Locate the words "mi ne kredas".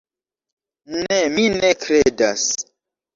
1.35-2.47